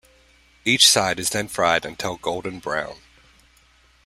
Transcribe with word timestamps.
Each 0.65 0.87
side 0.89 1.19
is 1.19 1.29
then 1.29 1.47
fried 1.47 1.85
until 1.85 2.17
golden 2.17 2.57
brown. 2.57 2.97